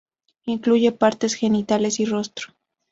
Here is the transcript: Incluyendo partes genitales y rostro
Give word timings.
Incluyendo 0.45 0.97
partes 0.97 1.35
genitales 1.35 1.99
y 1.99 2.05
rostro 2.05 2.55